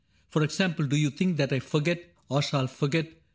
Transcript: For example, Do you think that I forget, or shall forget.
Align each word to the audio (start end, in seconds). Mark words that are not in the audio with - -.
For 0.31 0.41
example, 0.41 0.87
Do 0.87 0.95
you 0.97 1.11
think 1.11 1.37
that 1.37 1.53
I 1.53 1.59
forget, 1.59 2.01
or 2.27 2.41
shall 2.41 2.65
forget. 2.65 3.11